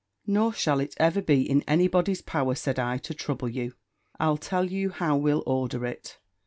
"Nor 0.25 0.51
shall 0.53 0.79
it 0.79 0.95
ever 0.97 1.21
be 1.21 1.47
in 1.47 1.61
any 1.67 1.87
body's 1.87 2.23
power," 2.23 2.55
said 2.55 2.79
I, 2.79 2.97
"to 2.97 3.13
trouble 3.13 3.49
you: 3.49 3.75
I'll 4.19 4.35
tell 4.37 4.65
you 4.65 4.89
how 4.89 5.15
we'll 5.15 5.43
order 5.45 5.85
it." 5.85 6.17